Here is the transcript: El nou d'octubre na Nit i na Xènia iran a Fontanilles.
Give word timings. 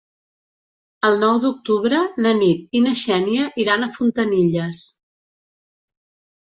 El 1.09 1.19
nou 1.23 1.41
d'octubre 1.43 1.99
na 2.27 2.33
Nit 2.39 2.75
i 2.81 2.81
na 2.89 2.97
Xènia 3.03 3.47
iran 3.67 3.85
a 3.85 3.93
Fontanilles. 4.01 4.85